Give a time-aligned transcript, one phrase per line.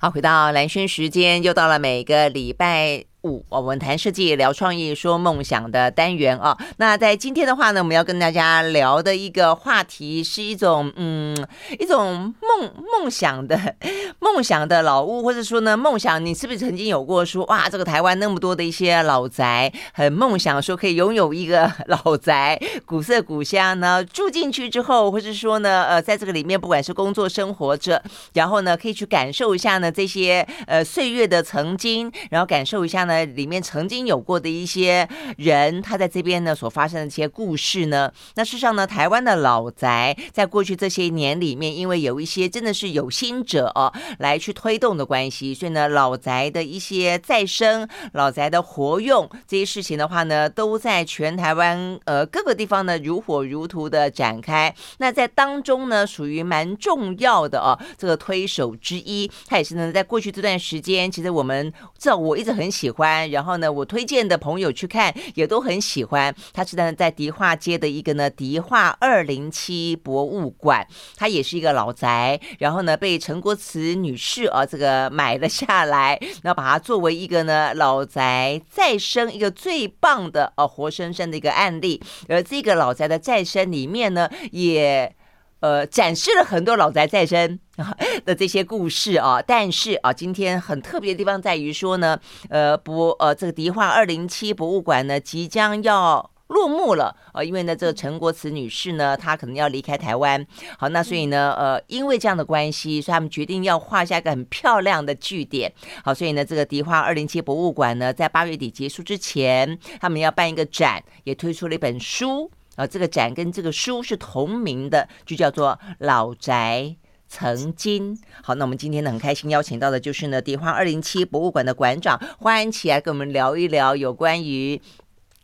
[0.00, 3.07] 好，回到蓝轩时间，又到了每个礼拜。
[3.22, 6.56] 五，我们谈设计、聊创意、说梦想的单元啊。
[6.76, 11.36] 那在今天的话呢，我们要跟大家聊的一个话题是一种，嗯，
[11.80, 13.74] 一种梦梦想的
[14.20, 24.04] 梦想的老屋，或者说呢，梦想，你是不是曾经有过说，哇，这个台湾那么多的一些老宅，很梦想说可以拥有一个老宅，古色古香呢？
[24.04, 28.00] 住进去之后，或者说呢，呃，在这个里面，不管是工作生活着，
[28.34, 33.17] 然后呢，可以去感受一下呢这些呃岁月的曾经，然后感受一下呢。
[33.24, 54.74] 里面曾经有过的一些人，他在这边呢所发生的一些故事呢，那事实上呢，台湾的老宅在过去这些年里面，因为有一些真的是有心者哦来去推动的关系，所以呢，老宅的一些再生、老宅的活用这些事情的话呢，都在全台湾呃各个地方呢如火如荼的展开。
[54.98, 62.97] 那在当中呢，属于蛮重要的哦，这个推手之一，他也是呢在过去这段时间，其实我们这我一直很喜欢。
[62.98, 66.34] 欢然后呢，我推荐的朋友去看也都很喜欢。
[66.52, 70.84] 它是呢在迪化街的一个呢迪化二零七博物馆，
[71.16, 72.40] 它也是一个老宅。
[72.58, 82.02] 然后呢，被陈国慈女士啊这个买了下来，然后把它作为一个呢老宅再生一个最棒的呃活生生的一个案例。
[82.28, 85.14] 而这个老宅的再生里面呢，也。
[85.60, 87.58] 呃，展示了很多老宅再生
[88.24, 97.14] 的这些故事啊，但是啊，今天很特别的地方在于说呢，呃，博呃这个迪化二零七博物馆呢即将要落幕了。
[97.32, 100.44] 啊，因为呢这个陈国慈女士呢她可能要离开台湾，
[100.76, 105.72] 好，那所以呢呃因为这样的关系，所以他们决定要画下一个很漂亮的句点，
[106.04, 112.50] 好，所以呢这个迪化二零七博物馆呢在八月底结束之前，他们要办一个展，也推出了一本书。
[112.74, 116.94] 啊，这个展跟这个书是同名的，就叫做《老宅
[117.28, 118.16] 曾经》。
[118.42, 124.80] 好，那我们今天呢很开心邀请到的就是呢迪化二零七博物馆的馆长花安琪来跟我们聊一聊有关于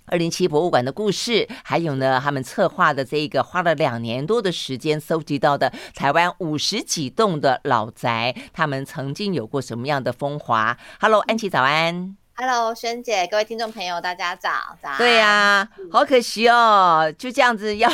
[0.06, 12.16] 二零七博物馆的故事，还有呢他们策划的这个花了两年多的时间搜集到的台湾五十几栋的老宅，他们曾经有过什么样的风华？Hello，安琪早安。
[12.36, 14.50] Hello，萱姐，各位听众朋友，大家早
[14.82, 14.98] 早。
[14.98, 17.90] 对呀、啊，好可惜哦，就这样子要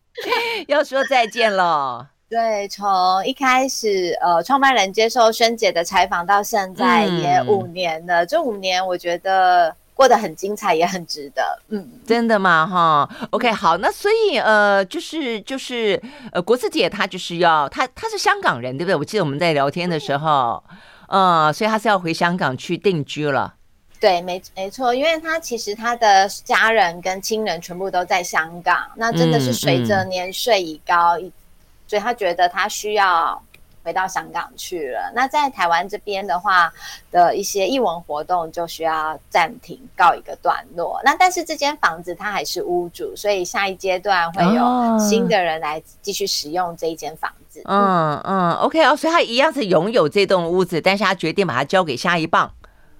[0.68, 2.10] 要说再见了。
[2.28, 11.42] 对，从一开始呃，创办人接受萱姐的采访到现在也五年了，嗯、这五年我觉得过得很精彩，也很值得。
[11.68, 12.66] 嗯，真的吗？
[12.66, 16.00] 哈，OK，好，那所以呃，就是就是
[16.30, 18.94] 呃，国慈姐她就是要她她是香港人，对不对？
[18.94, 20.62] 我记得我们在聊天的时候，
[21.08, 23.54] 嗯、呃，所以她是要回香港去定居了。
[24.00, 31.32] 对，没没错，因为他其实他的家人跟亲人全部都在香港，那真的是随着年岁已高，嗯嗯、
[31.88, 33.42] 所以他觉得他需要
[33.82, 35.10] 回到香港去了。
[35.14, 36.70] 那在台湾这边的话
[37.10, 41.00] 的一些艺文活动就需要暂停，告一个段落。
[41.02, 47.62] 那但是这间房子他还是屋主，所以下一阶段会有新的人来继续使用这一间房子。
[47.64, 52.52] 嗯嗯，嗯，OK 哦，所以他一样是拥有这栋屋子，但是他决定把它交给下一棒。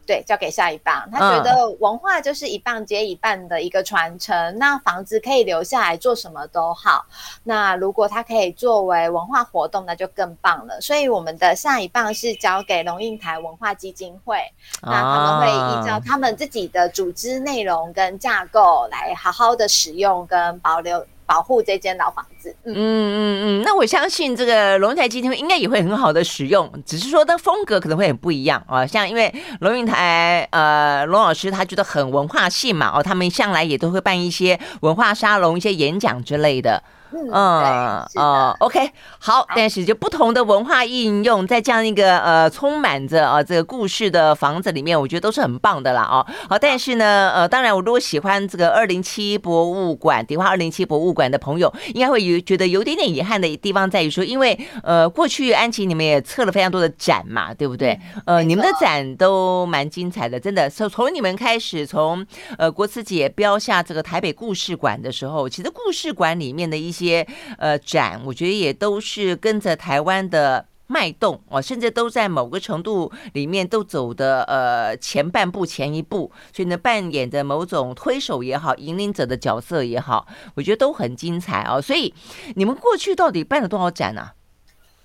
[0.08, 1.06] 对，交给下一棒。
[1.12, 4.34] 他觉得文化就是一棒接一棒的一个传承。
[4.34, 7.04] 嗯、那房子可以留下来做什么都好。
[7.44, 10.80] 那如果它可以作为文化活动，那就更棒了。
[10.80, 14.38] 所以我们的下一棒是交给龙应台文化基金会。
[14.80, 21.04] 那他们会依照他们自己的组织内容跟架构来好好的使用跟保留。
[21.28, 28.86] 保护这间老房子，嗯嗯嗯，那我相信这个龙云台基金会应该也会很好的使用，只是说的风格可能会很不一样啊。
[28.86, 29.30] 像因为
[29.60, 36.82] 龙应台呃龙老师他觉得很文化性嘛，哦，他们向来也都会办一些文化沙龙、一些演讲之类的。
[37.10, 46.26] 嗯嗯哦，OK，好，但是就不同的文化应用，在这样一个呃充满着啊这个故事的房子里面，我觉得都是很棒的啦哦。
[46.50, 57.98] 好，但是呢，呃，当然我如果喜欢这个二零七博物馆，迪化二零七博物馆的朋友，应该会有觉得有点点遗憾的地方在于说，因为呃过去安琪你们也测了非常多的展嘛，对不对？
[58.26, 60.68] 呃，你们的展都蛮精彩的，真的。
[60.68, 62.26] 从从你们开始，从
[62.58, 66.97] 呃国慈姐标下这个台北故事馆的时候，其实故事馆里面的一些。
[66.98, 67.26] 些
[67.58, 81.80] 呃展，我觉得也都是跟着台湾的脉动哦，甚至都在某个程度里面都走的呃前半步前一步，所以呢扮演着某种推手也好，引领者的角色也好，我觉得都很精彩哦。
[81.80, 82.14] 所以
[82.56, 84.22] 你们过去到底办了多少展呢？
[84.22, 84.34] 啊？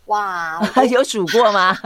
[0.06, 1.78] 哇，有数过吗？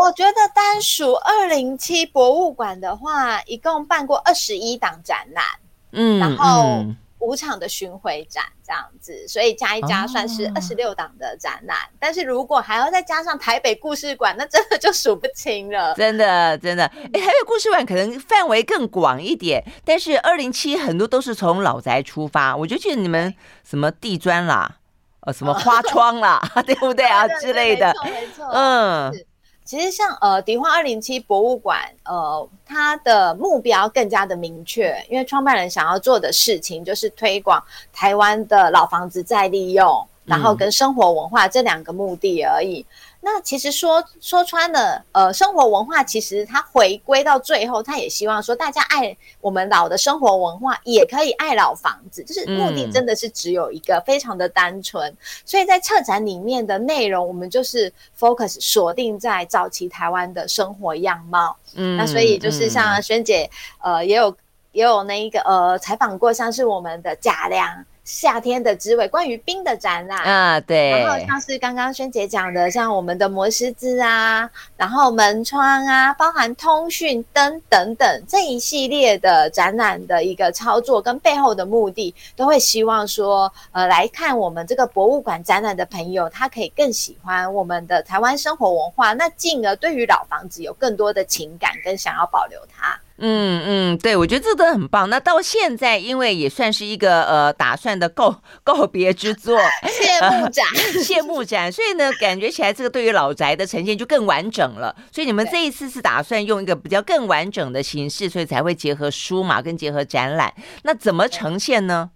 [0.00, 5.44] 我觉得单数二零七博物馆的话，一共办过二十一档展览，
[5.92, 6.84] 嗯，然后。
[7.20, 11.78] 五场的巡回展这样子，所以加一加算是二十六档的展览。
[11.78, 15.94] 哦、但是如果还要再加上台北故事馆，那真的就数不清了。
[15.94, 22.54] 真的，真的，哎，台北故事馆可能范围更广一点，但是二零七很多都是从老宅出发。
[22.56, 24.78] 我就记得你们什么地砖啦，
[25.20, 27.94] 呃，什么花窗啦，哦、 对不对啊之类的？
[28.04, 29.26] 没错，没错，嗯。
[29.64, 37.62] 其实像呃迪化二零七博物馆，呃，它的目标更加的明确，因为创办人想要做的事情就是推广
[37.92, 42.84] 台湾的老房子再利用，然后跟生活文化这两个目的而已。
[43.26, 55.10] 那其实说说穿了，呃，生活文化其实它回归到最后，它也希望说大家爱我们老的生活文化，也可以爱老房子，就是目的真的是只有一个，非常的单纯。
[55.10, 55.16] 嗯、
[55.46, 61.56] 所以在策展里面的内容，我们就是 focus 锁定在早期台湾的生活样貌。
[61.76, 63.50] 嗯，那所以就是像萱姐，
[63.80, 64.36] 呃，也有
[64.72, 67.86] 也有那一个呃采访过，像是我们的贾良。
[68.04, 93.00] 夏天的滋味，关于冰的展览啊，对，然后像是刚刚萱姐讲的，像我们的磨石子啊，然后门窗啊，包含通讯灯等等这一系列的展览的一个操作跟背后的目的，都会希望说，呃，来看我们这个博物馆展览的朋友，他可以更喜欢我们的台湾生活文化，那进而对于老房子有更多的情感跟想要保留它。
[93.18, 95.08] 嗯嗯，对，我觉得这都很棒。
[95.08, 99.56] 那到现在，因为也算是一个呃打算的告告别之作，
[99.88, 104.94] 谢幕展，呃、 谢幕展，所以呢，感觉起来这个对于老宅的呈现就更完整了。
[105.12, 110.52] 所以你们这一次是打算用一个比较更完整的形式，所以才会结合书嘛，跟结合展览。
[110.82, 112.10] 那怎么呈现呢？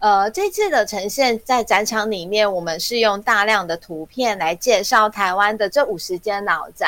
[0.00, 6.86] 呃，这次的呈现在展场里面，我们是用大量的图片来介绍台湾的这五十间老宅。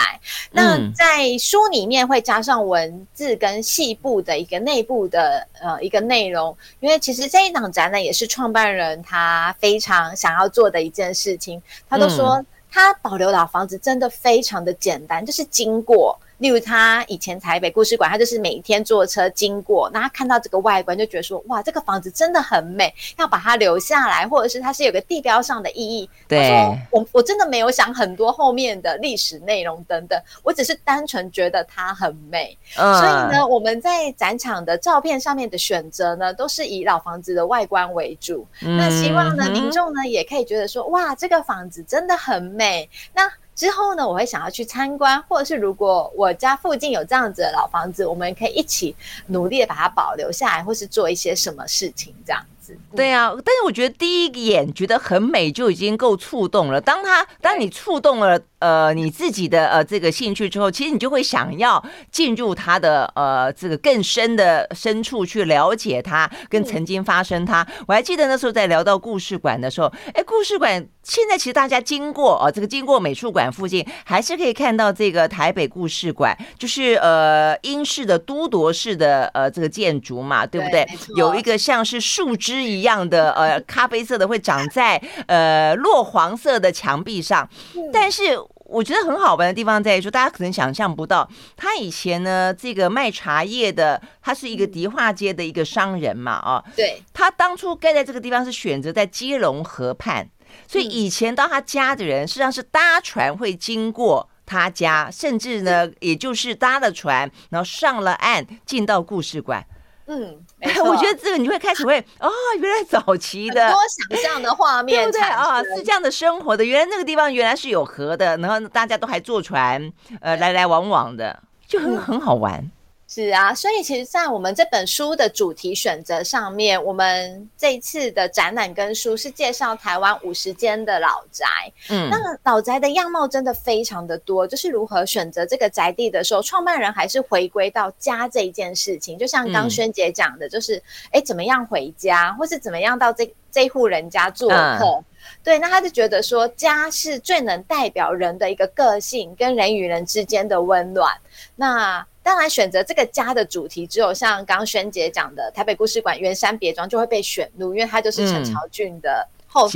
[0.50, 11.62] 那在书里面会加上文字跟细部的一个内部的呃一个内容，因为其实这一档展览也是创办人他非常想要做的一件事情。
[11.88, 16.18] 他都说他保留老房子真的非常的简单，就是经过。
[16.42, 26.10] 例如他以前台北故事馆，他就是每一天坐车经过，那他看到这个外观就觉得说，哇，这个房子真的很美，要把它留下来，或者是它是有个地标上的意义。
[26.26, 32.58] 对，我我真的没有想很多后面的历史内容等等，我只是单纯觉得它很美。
[32.76, 38.44] 嗯，所以呢，我们在展场的照片上面的选择呢，都是以老房子的外观为主。
[38.62, 42.90] 嗯，那希望呢，民众呢也可以觉得说，哇，这个房子真的很美。
[43.14, 48.96] 那之后呢，我会想要去参观，或者是如果我家附近有这样子的老房子，我们可以一起
[49.26, 52.44] 努力的把它保留下来，或是做一些什么事情这样。
[52.94, 56.80] 对啊，但是我觉得第一眼觉得很美就已经够触动了。
[56.80, 67.66] 当他当你触动了呃你自己的呃这个兴趣之后，其实你就会想要进入他的呃这个更深的深处去了解他，跟曾经发生他。
[67.88, 80.84] 我还记得那时候在聊到故事馆的时候，哎，故事馆现在其实大家经过啊、呃、这个经过美术馆附近，还是可以看到这个台北故事馆，就是呃英式的都铎式的呃这个建筑嘛，对不对？
[80.84, 82.51] 对，有一个像是树枝。
[82.52, 84.96] 是一样的，呃， 咖啡色的会长在
[85.26, 87.48] 呃落黄色的墙壁上，
[87.92, 100.26] 但是我觉得很好玩的地方在于说，大家可能想象不到，他以前呢，这个卖茶叶的，他是一个迪化街的一个商人嘛，啊，对，他当初盖在这个地方是选择在基隆河畔，
[100.66, 109.66] 所以以前到他家的人实际上是搭船会经过他家，甚至呢，也就是搭了船，然后上了岸进到故事馆。
[110.06, 110.36] 嗯，
[110.84, 112.28] 我觉得这个你会开始会哦，
[112.58, 113.78] 原来早期的多
[114.10, 115.62] 想象的画面， 对不对啊？
[115.62, 122.70] 是这样的生活的，原来那个地方原来是有河的，然后大家都还坐船，呃，来来往往的，就很 很好玩。
[123.14, 131.46] 是啊，所以其实，在我们这本书的主题选择上面，我们这一次的展览跟书是介绍台湾五十间的老宅。
[131.90, 139.18] 嗯，那老宅的样貌真的非常的多，就是如何选择这个宅地的时候，创办人还是回归到家这一件事情。
[139.18, 144.86] 就像刚萱姐讲的，就是哎、嗯，怎么样回家，或是怎么样到这这户人家做客。
[144.86, 145.04] 嗯、
[145.44, 151.14] 对，那他就觉得说，家是最能代表人的一个个性，跟人与人之间的温暖。
[151.56, 159.68] 那当然，选择这个家的主题，只有像刚刚萱姐讲的台北故事馆圆山别庄就会被选入，因为它就是陈朝俊的后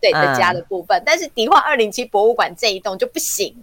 [0.00, 0.98] 对的家的部分。
[0.98, 3.54] 嗯、但是迪化二零七博物馆这一栋就不行，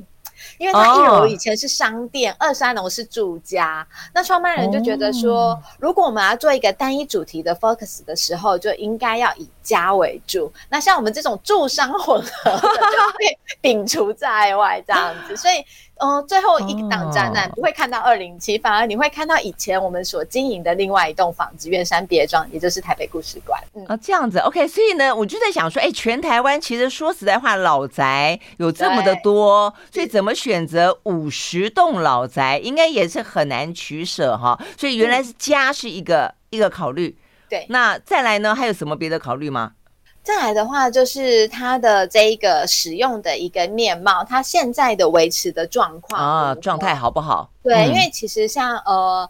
[0.57, 3.85] 因为它一楼以前是商店，哦、二三楼是住家。
[4.13, 10.51] 那创办人就觉得说，哦、如果我们要做一个单一主题的 focus 的时候，就应该要以家为主。
[10.69, 15.35] 那像我们这种住商混合的，就被 摒除在外这样子。
[15.35, 15.65] 所以，嗯、
[16.00, 23.62] 呃，最后一档展览不会看到二零七，反而你会看到以前我们所经营的另外一栋房子——圆山别庄，也就是台北故事馆。
[23.74, 24.65] 嗯，啊，这样子，OK。
[24.68, 34.58] 所以呢，我就在想说，哎、欸，全台湾其实说实在话，老宅有这么的多，所以怎么选择五十栋老宅，应该也是很难取舍哈。
[34.77, 37.18] 所以原来是家是一个、嗯、一个考虑。
[37.50, 38.56] 对，那再来呢？
[38.56, 39.74] 还有什么别的考虑吗？
[40.23, 47.49] 再来的话，就是它的这一个使用的一个面貌，它现在的维持的状况啊，状态好不好？
[47.63, 49.27] 对，嗯、因为其实像呃，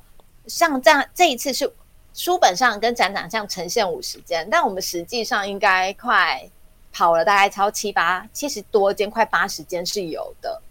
[0.48, 1.72] 像这样这一次是
[2.14, 6.42] 书本上跟展览上呈现五十间，但我们实际上应该快
[6.92, 10.62] 跑了大概超七八七十多间，快八十间是有的。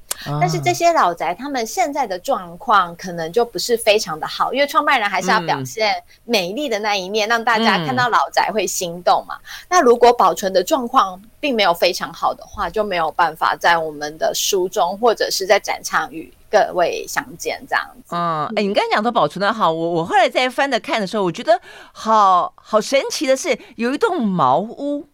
[0.41, 5.95] 但是这些老宅，他们现在的状况可能就不是非常的好，因为创办人还是要表现
[6.25, 9.37] 美丽的那一面，让大家看到老宅会心动嘛。
[9.69, 18.15] 那如果保存的状况并没有非常好的话，就没有办法在我们的书中或者是在展场与各位相见这样子。
[18.15, 21.61] 嗯，哎，你刚才讲的保存的好，我我后来在翻着看的时候，我觉得
[21.93, 25.07] 好好神奇的是，有一栋茅屋。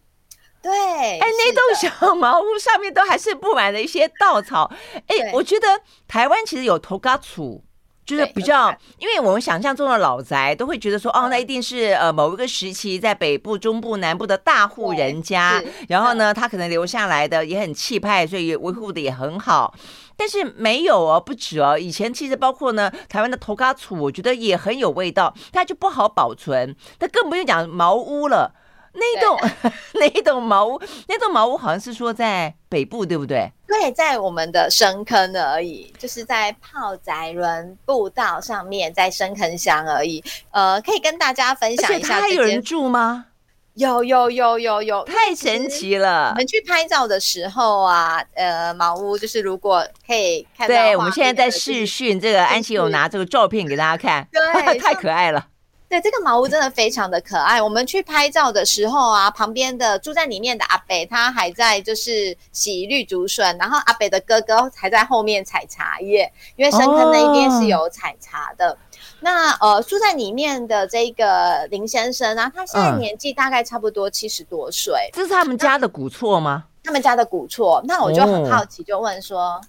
[0.65, 4.71] 对，哎，那栋小茅屋上面都还是布满了一些稻草。
[5.05, 5.67] 哎，我觉得
[6.07, 7.63] 台湾其实有头家厝，
[8.03, 19.71] 就是比较，因为我们想象中的老宅都会觉得说，哦，那一定是呃某一个时期在北部、中部、南部的大户人家，然后呢，他可能留下来的也很气派，所以维护的也很好。
[20.17, 28.55] 但是没有哦，不止哦，以前其实包括呢，台湾的头家厝，我觉得也很有味道，它就不好保存，那更不用讲茅屋了。
[28.95, 29.39] 那一栋
[29.93, 33.51] 那一栋茅屋，那栋茅屋好像是说在北部，对不对？
[33.67, 40.23] 对，在我们的深坑而已，就是在炮仔仑步道上面，在深坑乡而已。
[40.51, 43.25] 呃，可以跟大家分享一下，还有人住吗？
[43.73, 46.29] 有有有有有，太神奇了！
[46.29, 55.45] 我们去拍照的时候啊，呃，茅屋就是如果可以看到，对，我们现在在试训，这个安琪有拿这个照片给大家看，对， 太可爱了。
[55.87, 57.61] 对，这个茅屋真的非常的可爱。
[57.61, 68.71] 我们去拍照的时候啊，旁边的住在里面的阿北，他还在就是洗绿竹笋，然后阿北的哥哥还在后面采茶叶，因为深坑那一边是有采茶的。
[68.71, 68.77] 哦、
[69.19, 74.93] 那呃，住在里面的这个林先生啊，他现在年纪大概差不多七十多岁。
[74.93, 76.65] 嗯、这是他们家的古厝吗？
[76.83, 77.79] 他们家的古厝。
[77.85, 79.39] 那我就很好奇，就问说。
[79.39, 79.61] 哦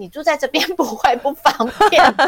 [0.00, 1.52] 你住在这边 不会不方
[1.90, 2.24] 便吗？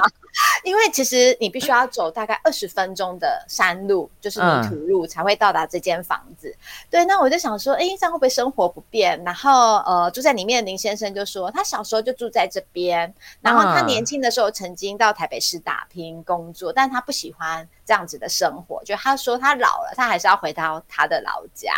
[0.62, 6.48] 因为其实你必须要走大概二十分钟的山路，就是泥土路，才会到达这间房子。
[6.48, 6.56] 嗯、
[6.90, 9.22] 对，那我就想说，哎，这样会不会生活不便？
[9.24, 21.72] 然后，呃，住在里面的林先生就说，他小时候就住在这边，然后他年轻的时候曾经到台北市打拼工作，但他不喜欢这样子的生活，就他说他老了，他还是要回到他的老家，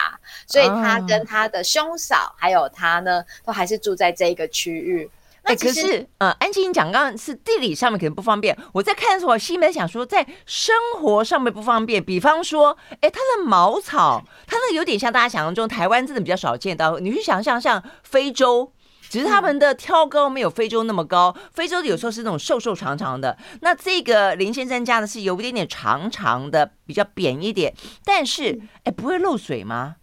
[0.46, 5.10] 所以他跟他的兄嫂还有他呢，都还是住在这一个区域。
[5.44, 8.56] 哎，可是，呃，安琪，你讲刚刚是地理上面可能不方便。
[8.72, 12.02] 我在看的时候，我心里面想说，在生活上面不方便。
[12.02, 16.98] 比方说，哎，它的茅草，它那个有点像大家想象中，台湾真的比较少见到。
[16.98, 18.72] 你去想象像非洲，
[19.10, 23.36] 只是他们的挑高没有非洲那么高，非洲的有时候是那种瘦瘦长长的。
[23.60, 27.74] 那这个林先生家的是有一点点长长的，比较扁一点，
[28.04, 29.96] 但是，哎，不会漏水吗？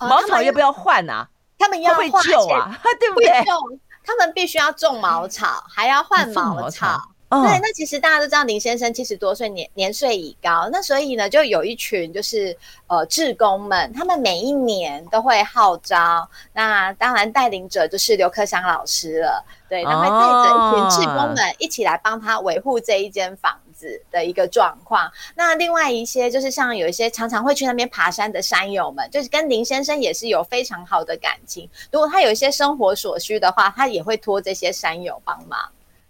[0.00, 1.28] 茅草要不要换啊？
[1.58, 3.44] 他们要会旧啊， 对不对？
[4.04, 7.00] 他们必须要种茅草，还要换茅草。
[7.30, 12.56] 哦、对，那其实大家都知道林先生七十多岁，年年岁已高，那所以呢，就有一群就是
[12.88, 16.28] 呃志工们，他们每一年都会号召。
[16.52, 25.10] 那当然带领者就是刘克祥老师了，对，他会带着一群志工们一起来帮他维护这一间房子的一个状况。
[25.34, 31.68] 那另外一些就是像有一些常常会去那边爬山的山友们，就是跟林先生也是有非常好的感情。
[31.90, 35.58] 如果他有一些生活所需的话，他也会托这些山友帮忙。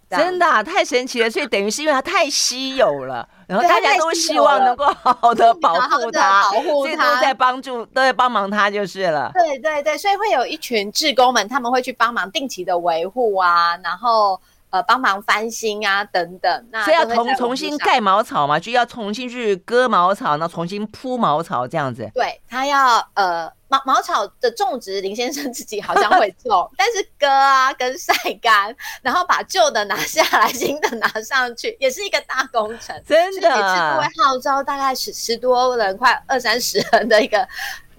[0.09, 9.31] 真的、啊、太神奇了，所以等于是因为它太稀有了，然后大家都希望能够好 好的保护它，保护它，都在帮助，都在帮忙它就是了。
[9.33, 14.37] 对对对，所以会有一群志工们，他们会去帮忙定期的维护啊，然后
[14.71, 16.67] 呃帮忙翻新啊等等。
[16.71, 22.09] 那所以要重重新盖茅草嘛，就要重新去割茅草，然后重新铺茅草这样子。
[22.13, 23.51] 对，他要呃。
[23.71, 32.93] 茅茅草的种植，林先生自己好像会种， 但是割啊跟晒干，然后把旧的拿下来， 新的拿上去，也是一个大工程。
[33.07, 37.47] 真的，每次都会号召大概十十多人，快二三十人的一个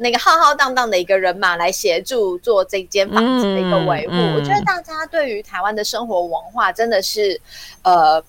[0.03, 4.13] 那个浩浩荡荡的一个人马来协助做这间房子的一个维护。
[4.13, 7.41] 嗯嗯、我觉得大家对于台湾的生活文化真的是，
[7.83, 8.23] 呃。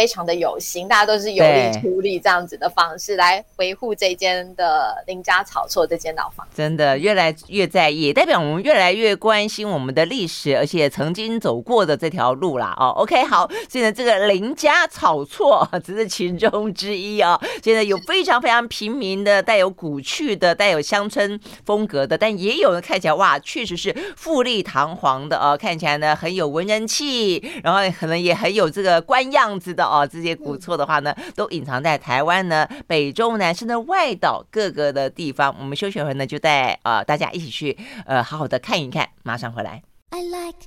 [0.00, 6.48] 非常的有心，大家都是有力出力这样子的方式来维护这间的林家草厝这间老房。
[6.54, 12.74] 真的越来越在意，代表我们越来越关心我们的历史，而且曾经走过的这条路啦。
[12.78, 17.40] 哦，OK，好，现在这个林家草厝只是其中之一啊、哦。
[17.62, 30.06] 现在有非常非常平民的，带有古趣的，带有乡村风格的，但也有人看起来哇，确实是富丽堂皇的哦，看起来呢很有文人气，然后可能也很有这个官样子的哦。
[30.06, 35.54] 这些古厝的话呢，都隐藏在台湾呢北中南甚至外岛各个的地方。
[35.58, 39.82] 我们休息会呢，就带呃大家一起去呃好好的看一看，马上回来。
[40.10, 40.58] I like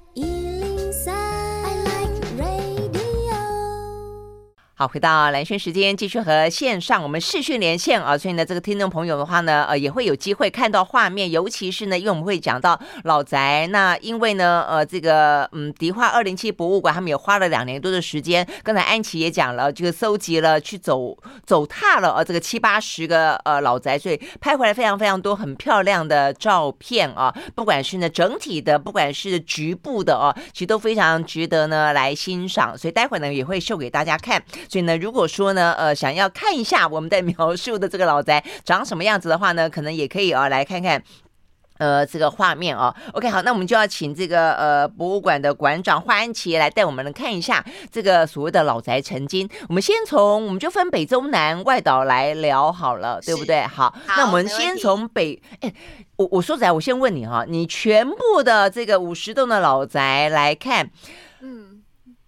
[4.83, 34.43] 好，回到蓝轩时间，继续和线上我们视讯连线啊，所以呢，这个听众朋友的话呢，呃，也会有机会看到画面，尤其是呢，因为我们会讲到老宅，那因为呢，呃，这个嗯，迪化二零七博物馆他们也花了两年多的时间，刚才安琪也讲了，这个搜集了去走走踏了呃，这个七八十个呃老宅，所以拍回来非常非常多很漂亮的照片啊，不管是呢整体的，不管是局部的哦，其实都非常值得呢来欣赏，所以待会呢也会秀给大家看。
[34.74, 41.00] 所以呢，如果说呢，呃，想要看一下我们在描述的这个老宅长什么样子的话呢，可能也可以啊、哦，来看看，
[41.77, 43.12] 呃，这个画面啊、哦。
[43.13, 49.48] OK，好，那我们就要请这个呃博物馆的馆长华安琪来带我们来看一下这个所谓的老宅曾经。
[49.70, 53.62] 我们先从我们就分北中南外岛来聊好了，对不对？
[53.68, 55.72] 好，好，那我们先从北，哎，
[56.15, 60.89] 我我说起来，我先问你哈，你全部的这个五十栋的老宅来看，嗯。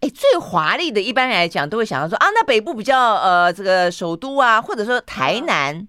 [0.05, 5.87] 哎，最华丽的，一般来讲都会想到说啊，那北部比较呃，这个首都啊，或者说台南，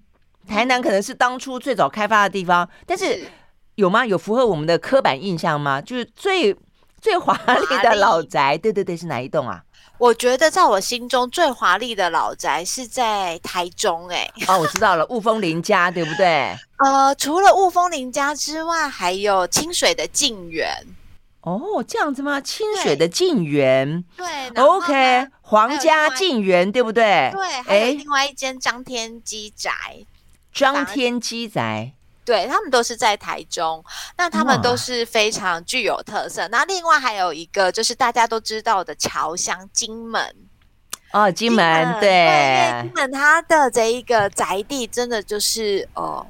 [0.49, 3.29] 台南可能是当初最早开发的地方，但是
[3.75, 4.07] 有吗？
[4.07, 5.83] 有符合我们的刻板印象吗？
[5.83, 6.57] 就是最
[6.99, 9.63] 最华丽的老宅，对对对，是哪一栋啊？
[9.99, 16.57] 我觉得在我心中最华丽的老宅是在台中，哎，哦，我知道了，雾峰林家，对不对？
[16.79, 20.75] 呃，除了雾峰林家之外，还有清水的静园。
[21.47, 22.41] 哦，这样子吗？
[22.41, 24.27] 清水的静园，对
[24.57, 27.31] ，OK，皇家静园，对不对？
[27.33, 29.71] 对，还有另外一间张天基宅，
[30.53, 31.93] 张天基宅，
[32.25, 33.85] 对，他们都是在台中，
[34.19, 36.49] 那他们都是非常具有特色。
[36.49, 40.35] 那另外还有一个就是大家都知道的侨乡金门，
[41.13, 46.27] 哦，金门，金门对，对，金门它的这一个宅地真的就是哦。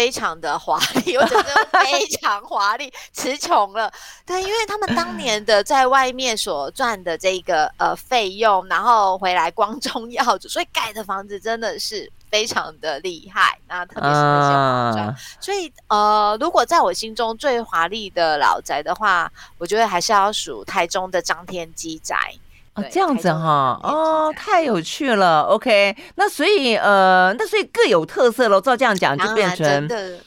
[0.00, 3.92] 非常的华丽， 我觉得非常华丽，词穷了。
[4.24, 13.58] 对，因为他们当年的在外面所赚的这个呃费用，然后回来光宗耀祖，所以盖的房子真的是非常的厉害。
[13.68, 22.16] 那特别是那些房子，uh、所以呃，如果在我心中最华丽的老宅的话，我觉得还是要数台中的张天基宅。
[22.74, 25.42] 哦，这样子哈，哦，太有趣了。
[25.42, 28.60] OK，那所以呃，那所以各有特色喽。
[28.60, 29.66] 照这样讲，就变成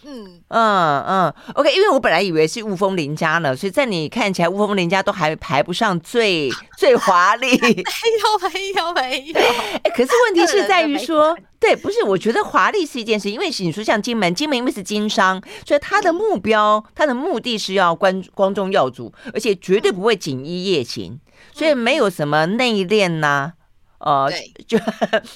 [0.04, 1.34] 嗯嗯嗯。
[1.56, 7.48] OK，因为我本来以为是雾峰林家呢，所以在你看起来，雾峰林家都还排不上最 最华丽。
[7.58, 9.40] 没有没有没有。
[9.84, 12.04] 哎，可是问题是在于说，对，不是？
[12.04, 21.18] 我觉得华丽是一件事，因为你说像金门，金门因为是经商，所以他的目标，他的目的是要光光宗耀祖，而且绝对不会锦衣夜行。
[21.54, 23.54] 所以没有什么内敛呐，
[24.00, 24.30] 呃，
[24.68, 24.78] 就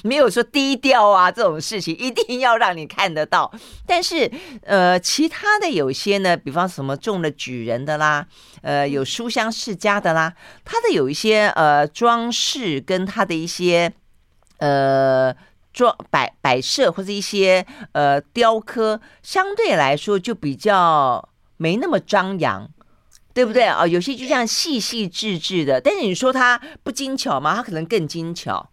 [0.03, 3.51] 没有说低调啊这种事情，一定要让你看得到。
[3.85, 4.29] 但是
[4.63, 8.25] 呃，其他的有些呢，比方什么中了举人的啦，
[8.61, 10.33] 呃，有书香世家的啦，
[10.65, 13.93] 它的有一些呃装饰跟它的一些
[14.57, 15.33] 呃
[15.71, 22.69] 装摆摆设或者一些呃雕刻，相对来说就比较没那么张扬。
[23.37, 23.85] 对不对啊？
[23.85, 27.53] 有些就这样细细致致的，但是你说它不精巧吗？
[27.53, 28.67] 它可能更精巧。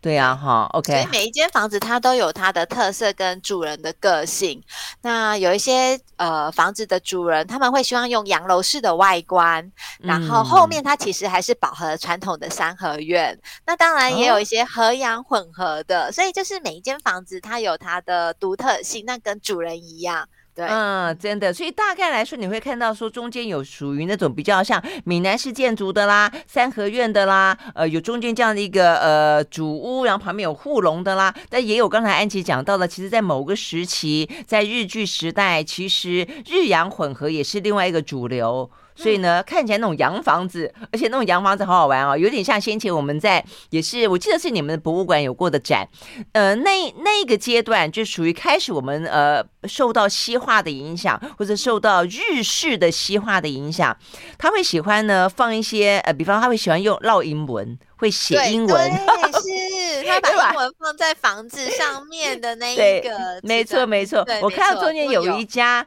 [0.00, 0.90] 对呀，哈，OK。
[0.90, 4.62] 所以每一间房子它都有它的特色跟主人的个性。
[5.02, 9.70] 那有一些呃房子的主人他们会希望用洋楼式的外观，
[10.00, 13.34] 然后后面它其实还是保和传统的三合院。
[13.34, 20.26] 嗯、那当然也有一些和洋混合的，哦、所以就是每一间房子它有它的独特性，那跟主人一样。
[20.54, 38.70] 对，嗯，真的，所以大概来说，你会看到说中间有属于那种比较像闽南式建筑的啦，三合院的啦，呃，有中间这样的一个呃主屋，然后旁边有护龙的啦，但也有刚才安琪讲到的，其实在某个时期，在日据时代，其实日洋混合也是另外一个主流。
[38.94, 45.88] 所以呢，看起来那种洋房子，而且那种洋房子好好玩哦，有点像先前我们在也是，我记得是你们的博物馆有过的展，
[46.32, 53.96] 呃，那那个阶段就属于开始我们呃受到西化的影响，或者受到日式的西化的影响，
[54.38, 65.86] 他会喜欢呢放一些呃，比方他会喜欢用烙英文，会写英文，对， 是他把英文放在房子上面的那一个，没错没错，我看到中间有一家。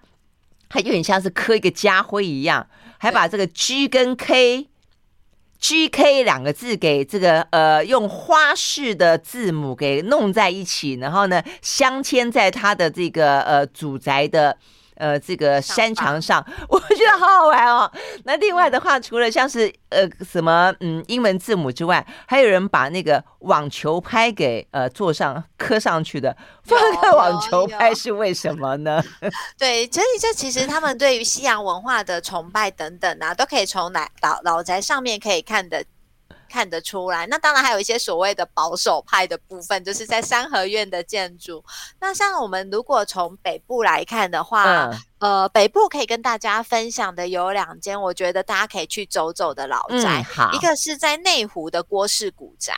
[0.67, 4.67] 它有点像是刻一个家徽一样，还把这个 G 跟 K、
[5.59, 14.57] GK 两个字给这个呃用花式的字母给弄在一起，然后呢镶嵌在他的这个呃祖宅的。
[14.95, 17.91] 呃，这个山墙上， 我觉得好好玩哦。
[18.23, 26.35] 那另外的话，除了像是呃什么嗯英文字母之外，还有人把那个网球拍给呃坐上磕上去的。
[26.63, 29.03] 放个网球拍是为什么呢？
[29.59, 35.83] 对，所以这其实他们对于西洋文化的崇拜等等啊，都可以从来老老宅上面可以看得。
[36.55, 41.61] 看得出来，那当然还有一些所谓的保守派的部分，就是在三合院的建筑。
[41.99, 44.89] 那像我们如果从北部来看的话，
[45.19, 50.21] 嗯、呃，北部可以跟大家分享的有两间，我觉得大家可以去走走的老宅。
[50.21, 52.73] 嗯、好，一个是在内湖的郭氏古宅，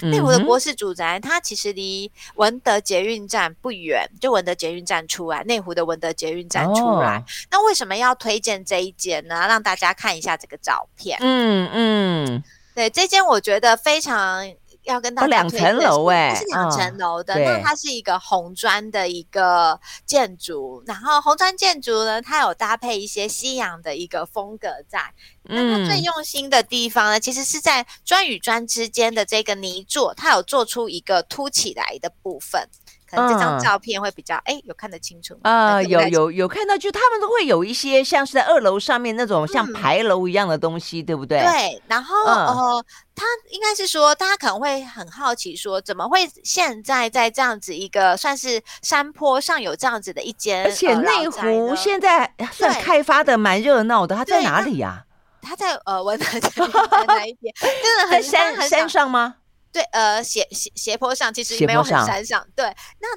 [0.00, 7.18] 内湖的郭氏古宅，它其实离文德捷运站不远，就文德捷运站出来，内湖的文德捷运站出来。
[7.18, 9.46] 哦、那为什么要推荐这一间呢？
[9.46, 11.16] 让大家看一下这个照片。
[11.20, 12.26] 嗯嗯。
[12.26, 14.50] 嗯对，这间我觉得非常
[14.84, 17.38] 要跟大家两层楼哎，是两层楼的。
[17.38, 25.12] 那它是一个红砖的一个建筑，然后红砖建筑呢，它有搭配一些西洋的一个风格在。
[25.44, 32.68] 那它最用心的地方呢，其实是在砖与砖之间的这个泥作，它有做出一个凸起来的部分。
[33.16, 35.84] 这张照片会比较哎、嗯，有看得清楚啊、呃？
[35.84, 41.40] 有有有看到，就他们都会有一些像是在二楼上面那种像牌楼一样的东西，嗯、对不对？
[41.40, 41.82] 对。
[41.86, 55.10] 然后、嗯、呃，他应该是说，大家可能会很好奇，说怎么会现在在这样子一个算是山坡上有这样子的一间，而且内湖现在算开发的蛮热闹的，它在哪里呀、啊？
[55.42, 56.24] 它在呃，我在
[57.06, 57.52] 哪一边？
[57.60, 59.34] 真的很山很山上吗？
[59.72, 62.66] 对，呃，斜斜斜坡上其实没有很山上，对，
[63.00, 63.08] 那。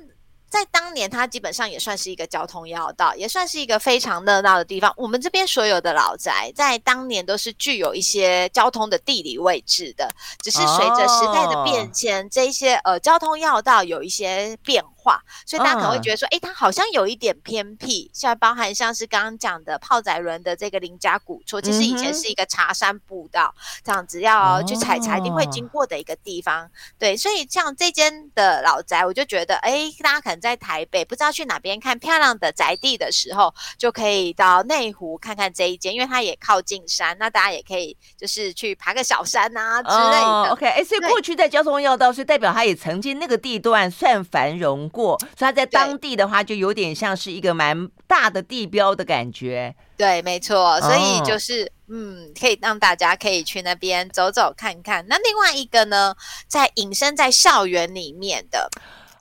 [0.48, 4.94] 在当年，它基本上也算是一个交通要道，也算是一个非常热闹的地方。
[4.96, 10.10] 我们这边所有的老宅，在当年都是具有一些交通的地理位置的，
[10.42, 18.10] 只是随着时代的变迁，哦、这一些呃交通要道有一些变化，所以大家可能会觉得说，哎、嗯，它好像有一点偏僻。
[18.14, 26.66] 像包含像是刚刚讲的泡仔轮的这个林家古厝，其实以前是一个茶山步道，这样子要去采茶一定会经过的一个地方。
[26.66, 30.36] 哦、对，所以像这间的老宅，我就觉得，哎，大家可能。
[30.46, 40.24] 在台北不知道去哪边看漂亮的宅地的时候，就可以到内湖看看这一间，因为它也靠近山，那大家也可以就是去爬个小山啊之类的。
[40.24, 49.76] 哦、OK，哎，所以过去在交通要道，所以代表它也曾经那个地段算繁荣过，所以它在当地的话就有点像是一个蛮大的地标的感觉。
[49.98, 55.06] 对，没错，所以就是、哦、嗯，可以让大家可以去那边走走看看。
[55.10, 56.16] 那另外一个呢，
[56.48, 58.70] 在隐身在校园里面的。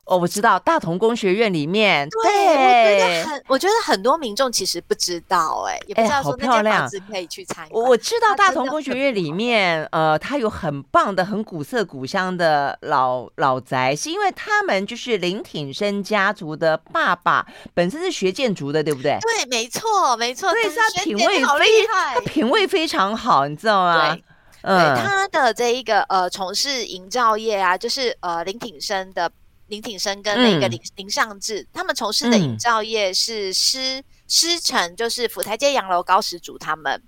[0.07, 7.83] 哦，我知道大同工学院里面，对，对我觉得很，我觉得很多民众其实不知道、欸，哎，也不知道说那间房子可以去参观。
[7.83, 19.19] 我知道大同工学院里面，呃，它有很棒的、很古色古香的老老宅，是因为他们就是林挺生家族的爸爸本身是学建筑的，对不对？
[19.23, 24.15] 对，没错，没错，对，是他品味非他品味非常好，你知道吗？
[24.63, 29.33] 对他的这一个呃，从事营造业啊，就是呃，林挺生的。
[29.67, 37.03] 林挺生跟那个林林尚志，嗯、他们从事的营造业是师师承，就是府台街洋楼高石主他们。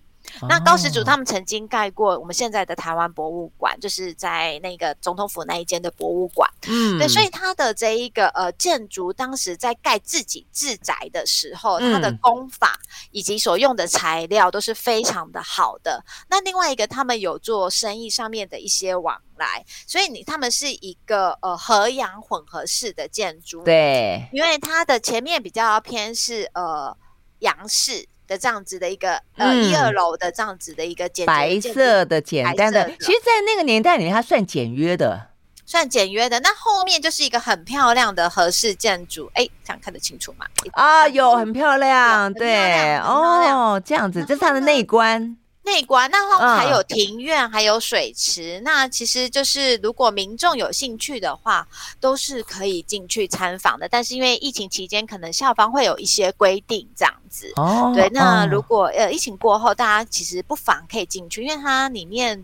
[0.49, 6.51] 那高石主他们曾经盖过我们现在的台湾博物馆，就是在那个总统府那一间的博物馆。
[6.69, 12.79] 嗯，对，所以他的这一个呃建筑，当时在盖自己自宅的时候，他的工法
[13.11, 16.05] 以及所用的材料都是非常的好的。
[16.29, 23.63] 那另外一个，他们有做生意上面的一些往来，所以你他们是一个呃和洋混合式的建筑。
[23.65, 26.97] 对，因为它的前面比较偏是呃
[27.39, 28.07] 洋式。
[28.27, 35.29] 的这样子的一个呃一二楼的这样子的一个简白色的简单的，其实，在那个年代里，它算简约的，
[35.65, 36.41] 算简约的。
[36.41, 40.47] 那后面就是一个很漂亮的合式建筑，哎，这样看得清楚吗？
[40.73, 45.37] 啊，有很漂亮，对，哦，这样子，这是它的内观。
[45.67, 48.61] 内观，那还有庭院，嗯、还有水池。
[48.65, 51.67] 那其实就是如果民众有兴趣的话，
[52.01, 53.89] 都是可以进去参访的。
[53.89, 57.53] 但是因为疫情期间，可能校方会有一些规定这样子。
[57.57, 58.09] 哦，对。
[58.11, 62.43] 那如果呃疫情过后，大家其实不妨可以进去，因为它里面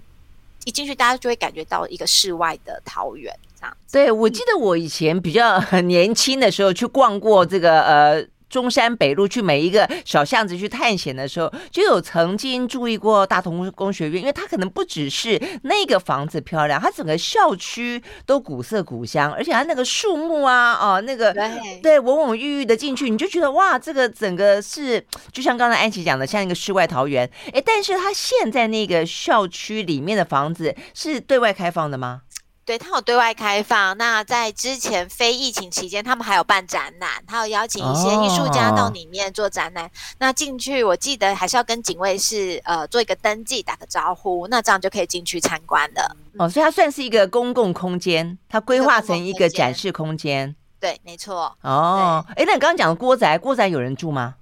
[0.64, 3.92] 一进去，大家就会感觉到一个世外的桃园这样子。
[3.92, 8.26] 对，我记得我以前比较很 年轻的时候去逛过这个呃。
[8.52, 27.28] 中山北路去每一个小巷子去探险的时候，就有曾经注意过大同工学院，因为它可能不只是那个房子漂亮，它整个校区都古色古香，而且它那个树木啊， 哦，那个对，对，蓊蓊郁郁的进去，你就觉得哇，这个整个是就像刚才安琪讲的，像一个世外桃源。
[27.54, 32.20] 哎，但是它现在那个校区里面的房子是对外开放的吗？
[32.64, 33.98] 对，他有对外开放。
[33.98, 39.87] 那在之前非疫情期间，他们还有办展览，他有邀请一些艺术家到里面做展览。
[39.87, 46.16] 哦、那进去，我记得还是要跟警卫室呃做一个登记，打个招呼，那这样就可以进去参观了。
[46.38, 50.55] 哦，所以它算是一个公共空间，它规划成一个展示空间。
[50.79, 51.57] 对，没错。
[51.62, 54.37] 哦，哎，那你刚刚讲的郭宅，郭宅有人住吗？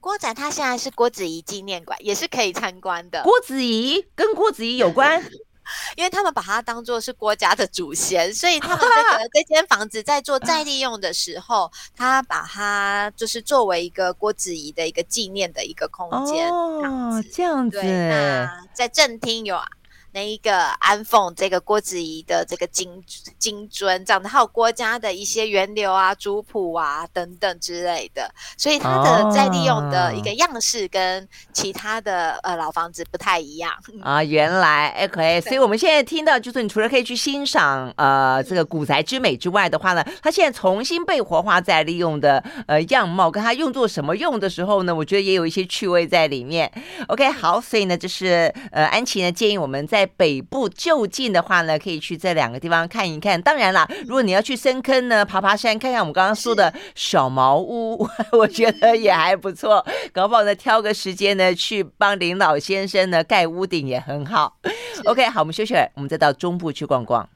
[0.00, 3.22] 郭宅它现在是郭子仪纪念馆，也是可以参观的。
[3.22, 5.22] 郭子仪跟郭子仪有关？
[5.96, 16.50] 因为他们把它当做是郭家的祖先，所以他们这个 这间房子在做再利用的时候，他把它就是作为一个郭子仪的一个纪念的一个空间。
[16.50, 17.80] 哦，这样子。
[17.80, 19.58] 对，那在正厅有。
[20.14, 23.02] 那一个安凤这个郭子仪的这个金
[23.36, 33.72] 金尊，这样的，还有郭家的一些源流啊、族谱啊等等之类的，所以它的在利用的一个样式跟其他的呃老房子不太一样
[34.02, 34.22] 啊。
[34.22, 46.70] 原来 OK，所以我们现在听到就是，你除了可以去欣赏呃这个古宅之美之外的话呢，它现在重新被活化再利用的呃样貌，跟它用作什么用的时候呢，我觉得也有一些趣味在里面。
[47.08, 53.40] OK，好，所以呢，就是呃安琪呢建议我们在北部就近的话呢，可以去这两个地方看一看。
[53.40, 59.84] 当然啦，如果你要去深坑呢，爬爬山，看看我们刚刚说的小茅屋， 我觉得也还不错。
[60.12, 64.56] 搞不好呢，挑个时间呢，去帮林老先生呢盖屋顶也很好。
[65.04, 67.28] OK，好，我们休息会，我们再到中部去逛逛。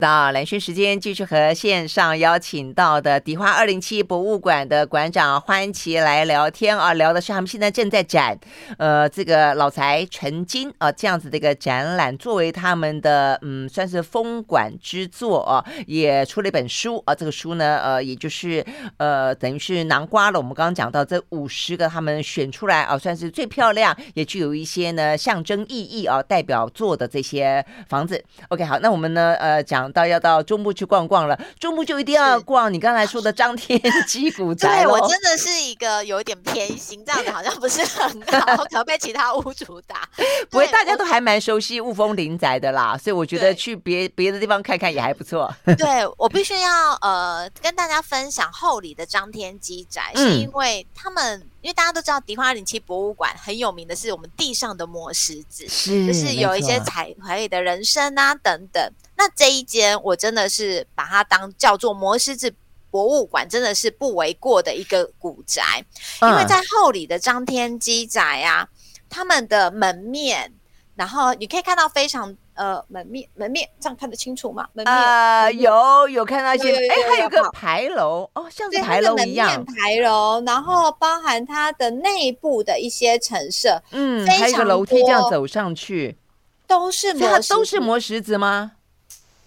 [0.00, 8.38] 到蓝轩时间，继续和线上邀请到的迪化二零七博物馆的馆长欢琪来聊天啊，聊的是他们现在正在展，
[8.78, 18.64] 呃，这个老宅成金啊这样子的一个展览，作为他们的嗯算是封馆之作啊，也出了一本书啊，这个书呢，呃，也就是
[18.96, 28.24] 呃等于是囊瓜了我们刚刚讲到这五十个他们选出来啊，算是最漂亮，也具有一些呢象征意义啊，代表作的这些房子。
[28.48, 29.89] OK，好，那我们呢，呃，讲。
[29.92, 34.84] 到要到中部去逛逛了，中部就一定要逛你刚才说的张天基古 宅。
[34.84, 40.08] 对，我真的是一个有一点偏心，这样子好像不是很好， 可能被其他屋主打。
[40.50, 45.52] 不会，大家都还蛮熟悉雾峰林宅的啦，所以我觉得去别别的地方看看也还不错。
[45.64, 51.46] 对，我必须要呃跟大家分享后里的张天基宅，是因为他们。
[51.62, 58.82] 因为大家都知道迪化二零七博物馆很有名的是我们地上的磨石子，是就是有一些彩怀里的人生啊等等。
[59.20, 62.50] 那这一间我真的是把它当叫做磨石子
[62.90, 65.84] 博物馆，真的是不为过的一个古宅。
[66.22, 68.66] 因为在后里的张天基宅啊，
[69.10, 70.50] 他们的门面，
[70.94, 72.34] 然后你可以看到非常。
[72.54, 74.68] 呃，门面门面这样看得清楚吗？
[74.74, 79.64] 门面呃，有有看到一些，哎，还有个牌楼哦，像是牌楼一样。
[79.64, 86.18] 牌楼，然后包含它的内部的一些陈设，嗯，还有个楼梯这样走上去，
[86.66, 88.72] 都是磨，它都是磨石子吗？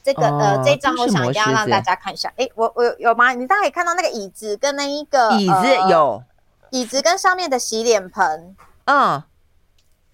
[0.04, 2.32] 这个呃，这张我想一定要让大家看一下。
[2.36, 3.32] 哎，我我有有吗？
[3.34, 6.22] 你大家可以看到那个椅子跟那一个椅子有，
[6.72, 9.24] 椅子跟上面的洗脸盆，嗯，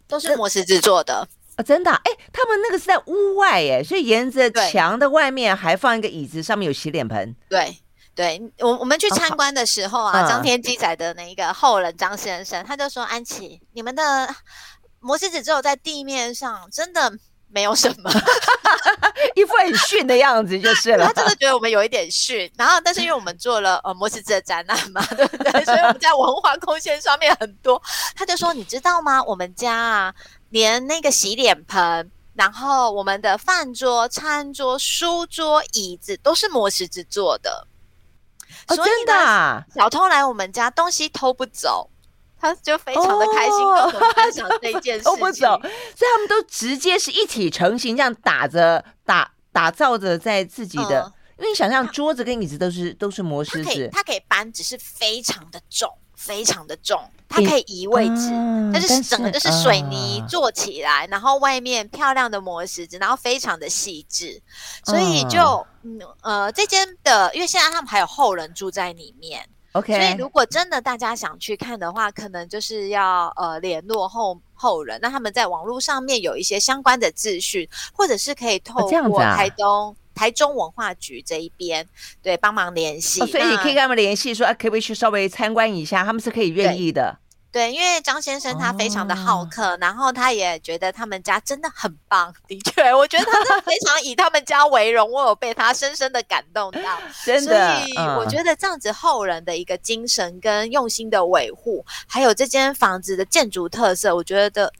[0.08, 1.28] 都是磨石子做的。
[1.58, 7.36] 哦、真的、啊，哎，他们那个是在屋外，哎，所以沿着墙的外面还放一个椅子，上面有洗脸盆。
[7.50, 7.78] 对，
[8.16, 14.34] 对我我们去参观的时候啊，张、哦、天基仔的那一个后人张先生，嗯、他就说：“安琪，你们的
[15.00, 17.12] 磨石子只有在地面上，真的
[17.52, 18.10] 没有什么，
[19.36, 22.50] 一副很逊的样子就是了。”他真的觉得我们有一点逊。
[22.58, 25.66] 然后，但是因为我们做了呃摩石子的展览嘛， 对不对？
[25.66, 27.82] 所以我们在文化空间上面很多。
[28.16, 29.22] 他就说：“你知道吗？
[29.24, 30.14] 我们家啊。”
[30.50, 37.68] 连那个洗脸盆，然后我们的饭桌、餐桌、书桌、椅子都是磨石子做的。
[38.68, 39.64] 哦，真的啊？
[39.76, 41.89] 小偷来我们家，东西偷不走，
[42.40, 45.12] 他就非常的开心，跟我们分享这一件事情。
[45.12, 51.02] 偷不走，所以他们都直接是一体成型，这样打着打打造着在自己的。
[51.02, 64.42] 嗯因为你想象桌子跟椅子都是都是磨石子，它可以搬，只是非常的重，非常的重，它可以移位置，嗯、但是整个就是水泥做起来，嗯、然后外面漂亮的磨石子，然后非常的细致，
[64.84, 69.48] 所以就嗯呃这间的，因为现在他们还有后人住在里面。
[69.74, 81.88] OK，所以如果真的大家想去看的话，可能就是要呃联络后后人，那他们在网络上面有一些相关的资讯，或者是可以透过台东、哦啊、台中文化局这一边
[82.24, 87.20] 对帮忙联系、哦，所以你可以跟他们联系说啊，可不可以去稍微参观一下，他们是可以愿意的。
[87.52, 92.32] 对，因为张先生他非常的好客，哦、然后他也觉得他们家真的很棒。
[92.48, 97.00] 的确，我觉得他是非常以他们家为荣，我有被他深深的感动到。
[97.26, 104.72] 真的，所以我觉得这样子后人的一个精神跟用心的维护，嗯、还有这间房子的建筑特色，我觉得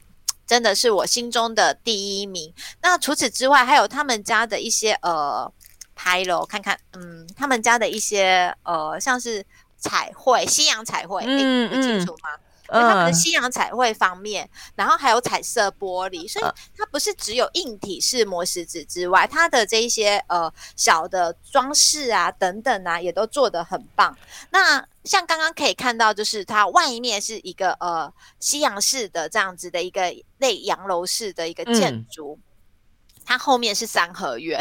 [0.46, 2.54] 真的是我心中的第一名。
[2.80, 5.52] 那除此之外，还有他们家的一些呃
[5.96, 9.44] 牌楼，看看，嗯，他们家的一些呃像是
[9.76, 12.30] 彩绘，西洋彩绘，嗯，不清楚吗？
[12.34, 16.44] 嗯他们的西洋彩绘方面，嗯、然后还有彩色玻璃，所以
[16.76, 24.16] 它不是只有硬体是磨石子之外，它的这一些呃小的装饰啊等等啊，也都做得很棒。
[24.50, 34.60] 那像刚刚可以看到，就是它外面是一个呃西洋式的这样子的一个类洋楼式的一个建筑，嗯、它后面是三合院。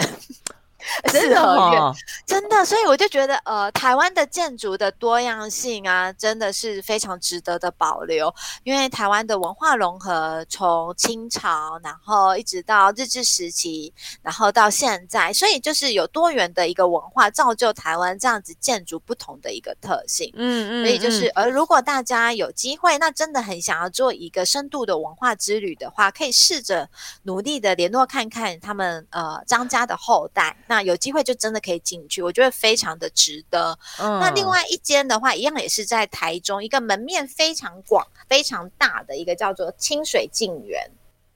[1.12, 1.94] 真的，哦、
[2.26, 8.34] 真的，所以我就觉得，呃，台湾的建筑的多样性啊，真的是非常值得的保留。
[8.64, 20.32] 因为台湾的文化融合，从清朝，然后一直到日治时期，然后到现在，所以就是有多元的一个文化，造就台湾这样子建筑不同的一个特性。
[20.36, 26.90] 嗯嗯，所以就是，而、呃、如果大家有机会，那真的很想要做一个深度的文化之旅的话，可以试着
[27.24, 30.56] 努力的联络看看他们，呃，张家的后代。
[30.70, 33.76] 那有机会就真的可以进去，我觉得非常的值得。
[34.00, 40.80] 嗯、那另外一间的话，一样也是在台中，一个门面非常广、非常大的一个叫做清水静园。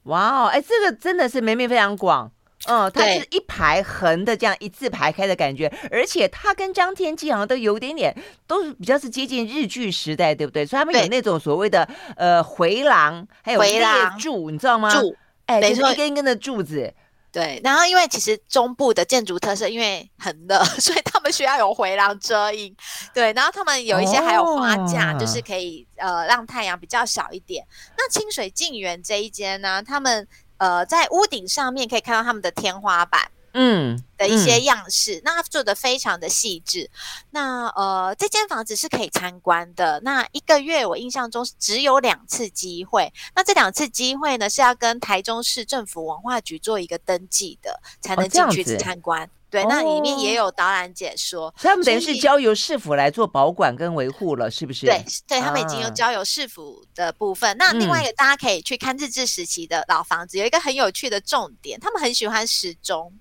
[0.03, 2.31] 哇哦，哎，这个真的是门面非常广。
[2.67, 8.15] 嗯，它是一排横的这样一字排开的感觉，而且它跟张天基好像都有点点，
[8.45, 10.63] 都是比较是接近日剧时代，对不对？
[10.63, 13.83] 所以他们有那种所谓的呃回廊，还有列
[14.19, 14.89] 柱，你知道吗？
[14.93, 15.15] 柱，
[15.47, 16.93] 哎，就是一根一根的柱子。
[17.33, 22.73] 对，然后因为其实中部的建筑特色，因为很热， 所以他们需要有回廊遮阴。
[23.11, 27.65] 对，然后他们有一些还有花架，就是可以、哦、呃让太阳比较小一点。
[27.97, 33.19] 那清水静园这一间呢，他们呃在屋顶上面可以看到他们的天花板。
[33.53, 36.89] 嗯，的一些样式，嗯、那它做的非常的细致。
[37.29, 39.99] 那呃，这间房子是可以参观的。
[40.03, 43.13] 那一个月我印象中只有两次机会。
[43.35, 49.23] 那这两次机会呢，是要跟台中市政府文化局做一个登记的，才能进去参观。
[49.23, 51.49] 哦、对，那里面也有导览解说。
[51.49, 54.87] 哦、所以他们等于是交由市府来做保管跟维护了，是不是？
[54.87, 57.51] 对，对他们已经有交由市府的部分。
[57.51, 63.13] 啊、那另外一个，大家可以去看日治时期的老房子，有一个很有趣的重点，他们很喜欢时钟。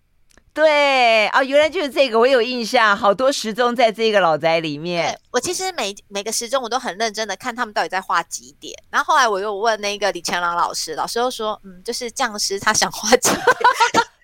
[0.54, 5.18] 对啊，原来就是这个，我有印象，好多时钟在这个老宅里面。
[5.30, 13.42] 我其实每每个时钟我都很认真的看他们到底在画几点，然后后来我又问那个李乾朗老师，老师又说，嗯，就是匠师他想画几点。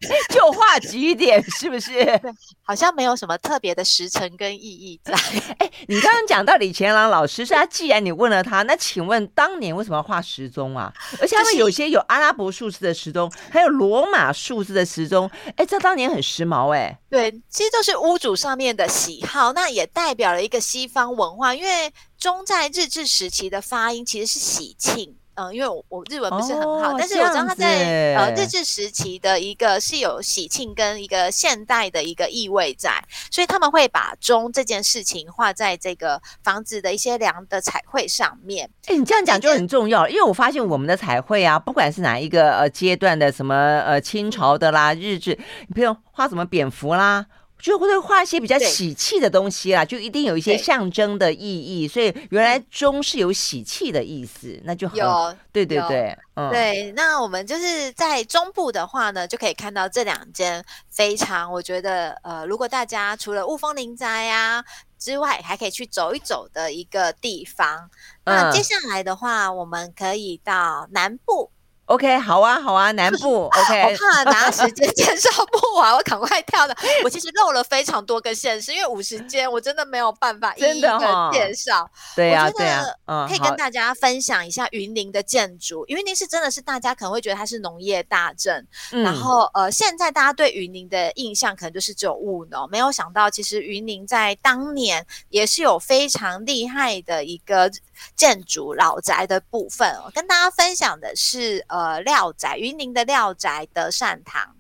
[0.33, 2.21] 就画几点，是不是？
[2.63, 5.13] 好像没有什么特别的时辰跟意义在。
[5.59, 10.93] 哎，你刚刚讲到李乾朗老师，是他既然你问了他，那请问当年为什么要画时钟啊？
[11.21, 15.31] 而且他们有些有阿拉伯数字的时钟，还有罗马数字的时钟。
[15.57, 16.97] 哎，这当年很时髦哎。
[17.11, 25.17] 对，其实都是屋主上面的喜好，那也代表了一个西方文化，因为中在日治时期的发音其实是喜庆。
[25.39, 38.69] 嗯，因为我我日文不是很好，哦、但是我知道他在呃日治时期的一个是有喜庆跟一个现代的一个意味在，所以他们会把钟这件事情画在这个房子的一些梁的彩绘上面。
[38.87, 43.55] 哎，你这样讲就很重要，因为我发现我们的彩绘啊，不管是哪一个呃阶段的，什么
[43.87, 47.25] 呃清朝的啦、日治，你比如画什么蝙蝠啦。
[47.59, 51.89] 就会画一些比较喜气的东西啦，就一定有一些象征的意义。
[51.89, 56.93] 所以原来钟是有喜气的意思，那就好有对对对，嗯，对。
[56.93, 64.65] 那我们就是在中部的话呢，就可以看到这两间非常，我觉得呃，如果大家除了雾峰林宅啊
[64.99, 67.91] 之外，还可以去走一走的一个地方。
[68.25, 71.51] 嗯、那接下来的话，我们可以到南部。
[71.89, 73.83] OK，好啊，好啊，南部 OK。
[73.83, 76.77] 我怕拿时间介绍不完， 我赶快跳的。
[77.03, 81.91] 我其实漏了非常多个县市，因为五十间我真的没有办法一一的介绍。
[82.15, 82.85] 对呀，对呀，
[83.27, 85.83] 可以跟大家分享一下云林的建筑。
[85.89, 97.71] 云林是真的是大家可能会觉得它是农业大镇，嗯、然后呃，现在大家对云林的印象可能就是只有务农，没有想到其实云林在当年也是有非常厉害的一个
[98.15, 99.91] 建筑老宅的部分。
[100.05, 101.78] 我跟大家分享的是呃。
[101.79, 104.57] 呃，廖宅，云林的廖宅德善堂，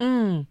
[0.00, 0.46] 嗯。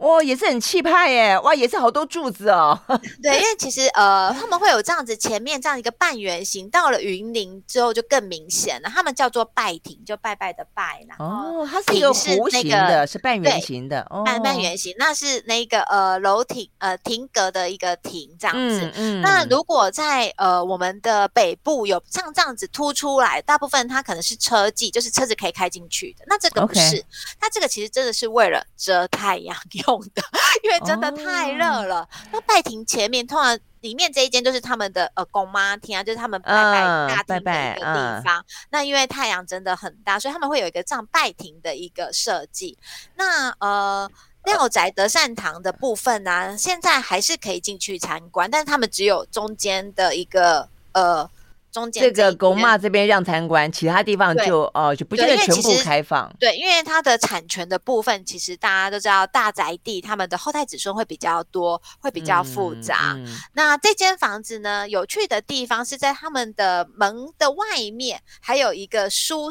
[0.00, 1.38] 哇，也是很气派耶！
[1.40, 2.78] 哇，也是好多柱子哦。
[3.20, 8.88] 对，因为其实呃，他们会有这样子前面这样一个半圆形，到了云林之后就更明显了。
[8.88, 11.04] 他们叫做拜亭，就拜拜的拜。
[11.08, 11.24] 然后
[11.62, 14.94] 哦，它是一个弧形的，是半圆形的，半半圆形。
[14.98, 18.92] 那是那个呃楼亭呃亭阁的一个亭这样子。
[18.94, 19.20] 嗯。
[19.20, 26.24] 那如果在呃我们的北部有像这样子凸出来，大部分它可能是车技，就是车子可以开进去的。
[26.28, 27.04] 那这个不是，
[27.40, 29.87] 它这个其实真的是为了遮太阳用。
[30.14, 30.22] 的，
[30.62, 32.00] 因为真的太热了。
[32.00, 32.08] Oh.
[32.32, 38.40] 那拜亭前面通常里面这一间就是他们的呃公妈厅啊，就是他们拜拜大厅的一个地方。
[38.40, 42.76] Uh, 那因为太阳真的很大，所以他们会有一个这样拜亭的一个设计。
[43.16, 44.10] 那呃
[44.44, 51.28] 廖宅德善堂的部分呢、啊，现在还是可以进去参观，但是他们只有中间的一个呃。
[51.70, 56.32] 中间这个公骂这边让参观，其他地方就哦就不见得全部开放。
[56.40, 63.12] 对，因为它的产权的部分，其实大家都知道，大宅地他们的后代子孙会比较多，会比较复杂。
[63.16, 69.50] 嗯嗯、那这间房子呢，有趣的地方是在他们的门的外面，还有一个书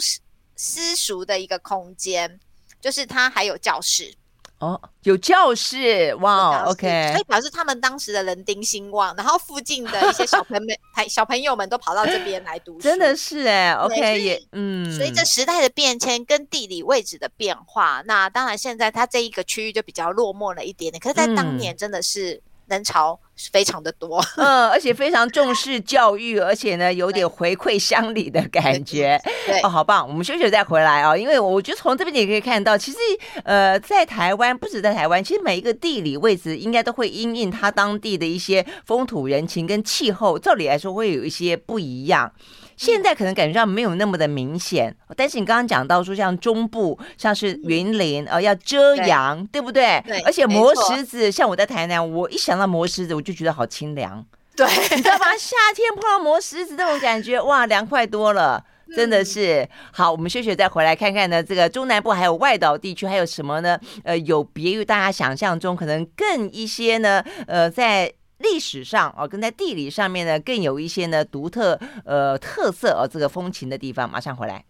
[0.55, 2.39] 私塾的一个空间，
[2.81, 4.15] 就是它还有教室。
[4.59, 10.75] 哦，有教室哇，OK，所以表示他们当时的人丁兴旺，然后附近的一些小朋友们、
[11.07, 22.41] 小朋友们都跑到这边来读书，真的是哎，OK，也嗯，随着时代的变迁跟地理位置的变化，那当然现在它这一个区域就比较落寞了一点点，可是，在当年真的是。
[22.67, 23.17] 嗯人潮
[23.51, 30.05] 非常的多， 嗯，而且非常重视教育，而且呢，有点回馈乡里的感觉，对，哦，好棒！
[30.05, 32.97] 我们休息再回来哦，因为我觉得从这边你也可以看到，其实
[33.45, 42.29] 呃，在台湾不止在台湾，其实每一个地理位置应该都会因应它当地的一些风土人情跟气候，照理来说会有一些不一样。
[42.77, 50.01] 现在可能感觉上没有那么的明显，但是你刚刚讲到说，像中部，像是云林，呃，要遮阳，对，对不对？
[50.05, 50.19] 对。
[50.19, 54.23] 而且磨石子，像我在台南，我一想到磨石子，我就觉得好清凉。
[54.55, 55.25] 对，你知道吗？
[55.37, 58.63] 夏天碰到磨石子那种感觉， 哇，凉快多了，
[58.95, 59.67] 真的是。
[59.91, 63.79] 好，我们休息再回来看看呢，这个中南部还有外岛地区还有什么呢？
[64.03, 68.13] 呃，有别于大家想象中，可能更一些呢，呃，在。
[68.39, 74.63] 历史上哦，跟在地理上面呢，更有一些呢独特呃特色哦，这个风情的地方，马上回来。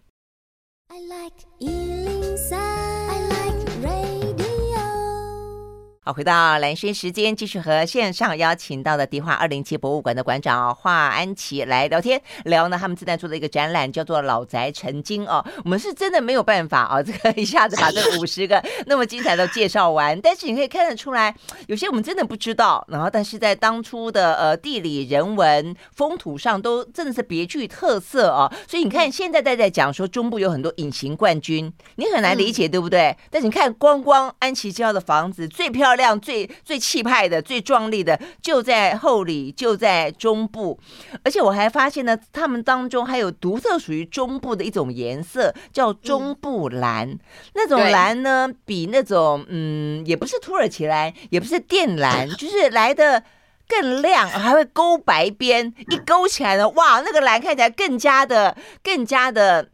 [0.89, 1.96] I like you.
[6.07, 15.45] 好，回到蓝轩时间，继续和线上邀请到的迪化二零七博物馆的馆长华安琪来聊天，聊呢他们正在做的一个展览，叫做《老宅成精》哦。
[15.65, 21.35] 我们是真的没有办法啊，这个一下子把这五十个那么精彩的介绍完，但是你可以看得出来，
[21.67, 28.49] 有些我们真的不知道，然后但是在当初的呃地理人文风土上都真的是别具特色哦。
[28.65, 33.13] 所以你看现在在在讲说中部有很多隐形冠军，你很难理解对不对？
[33.29, 35.96] 但是你看光光安琪家的房子最漂亮。
[35.97, 40.79] 亮最最气派的、最壮丽的，就在后里，就在中部。
[41.23, 47.09] 而且我还发现呢，他们当中还有独特属于中部的一种颜色，叫中部蓝。
[47.09, 47.19] 嗯、
[47.55, 53.23] 那种蓝呢，比那种嗯，也不是土耳其蓝，也不是靛蓝， 就是来的
[53.67, 55.73] 更亮，还会勾白边。
[55.89, 59.69] 一勾起来呢，哇，那个蓝看起来更加的、更加的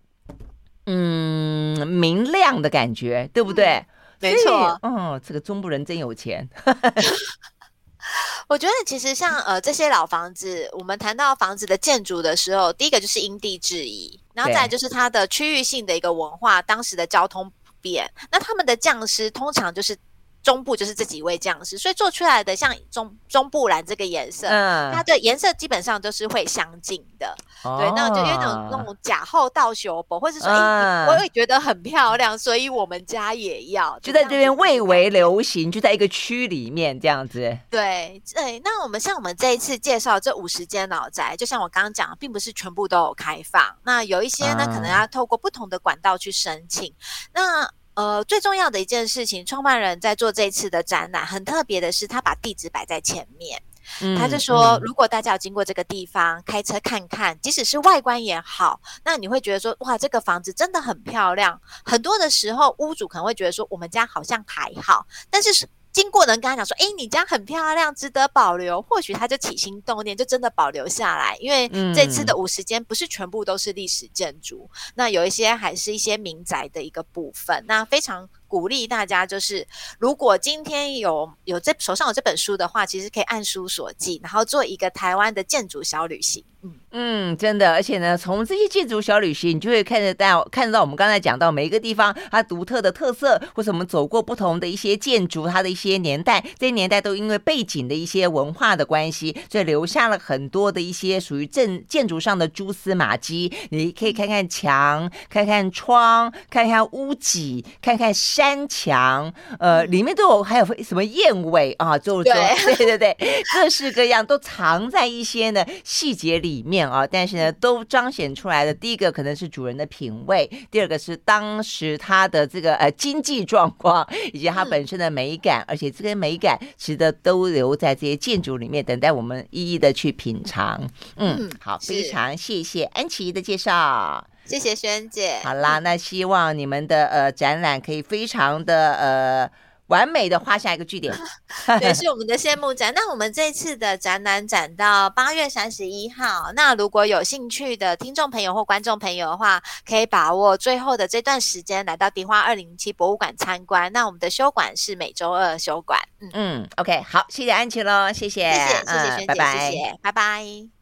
[0.86, 3.86] 嗯明亮的感觉，对不对？
[4.32, 6.49] 没错，嗯，这个中部人真有钱。
[8.47, 19.97] 我觉得其实像呃这些老房子，我们谈到房子的建筑的时候，第一个就是因地制宜，然后再来就是它的区域性的一个文化，当时的交通不便，那他们的匠师通常就是。
[20.43, 27.33] 中部就是这几位匠师，所以做出来的像中中部蓝这个颜色，嗯，它的颜色基本上都是会相近的，
[27.63, 37.57] 哦、对，那就有那种那种假后倒修补，或者说，嗯、我也觉得很漂亮，所以我们家也要，就在这边蔚为流行，就在一个区里面这样子。
[37.69, 46.93] 对对，那我们像我们这一次介绍这五十间老宅，就像我刚刚讲，并不是全部都有开放，那有一些呢，嗯、可能要透过不同的管道去申请，
[47.33, 47.65] 那。
[47.95, 53.61] 呃，最重要的一件事情，创办人在做这次的展览，很特别的是，他把地址摆在前面，
[54.01, 61.61] 嗯、他就说，嗯、如果大家有经过这个地方，开车看看，即使是外观也好，那你会觉得说，哇，这个房子真的很漂亮。
[61.85, 65.67] 很多的时候，屋主可能会觉得说，我们家好像还好，但是。
[65.93, 71.37] 经过的人跟他讲说：“哎，你家很漂亮，值得保留。”或许他就起心动念，就真的保留下来。
[71.39, 77.63] 因为这次的五十间不是全部都是历史建筑，嗯、那有一些还是一些民宅的一个部分。
[77.67, 86.43] 那非常鼓励大家，就是如果今天有有这手上有这本书的话，其实可以按书所记，然后做一个台湾的建筑小旅行。
[86.65, 103.51] 嗯嗯，真的，而且呢，从这些建筑小旅行，你就会看得到，看得到我们刚才讲到每一个地方它独特的特色，或者我们走过不同的一些建筑，它的一些年代，这些年代都因为背景的一些文化的关系，所以留下了很多的一些属于正建筑上的蛛丝马迹。
[103.71, 116.63] 你可以看看墙，看看窗，看看屋脊，看看山墙，呃，里面都有还有什么燕尾啊，就是说，对 对对对，各式各样都藏在一些呢细节里。
[116.63, 118.73] 面啊，但是呢，都彰显出来的。
[118.73, 130.81] 第一个可能是主人的品味，第二个是当时他的这个呃经济状况以及它本身的美感，嗯、而且这个美感其实都留在这些建筑里面，等待我们一一的去品尝。
[131.17, 134.25] 嗯，嗯好，非常谢谢安琪的介绍，
[134.59, 135.39] 谢谢萱姐。
[135.43, 139.51] 好啦，那希望你们的呃展览可以非常的呃。
[139.87, 141.13] 完美的画下一个句点，
[141.81, 142.91] 也是我们的谢幕展。
[142.95, 146.51] 那我们这次的展览展到八月三十一号。
[146.55, 153.91] 那如果有兴趣的听众朋友或观众朋友的话，可以把握最后的这段时间来到迪化二零零七博物馆参观。
[153.91, 155.99] 那我们的休馆是每周二休馆。
[156.21, 160.73] 嗯嗯，OK，好，谢谢安琪喽，谢谢，谢谢谢谢萱姐，谢谢，拜拜。